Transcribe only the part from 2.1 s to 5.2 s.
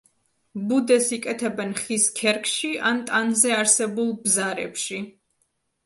ქერქში ან ტანზე არსებულ ბზარებში.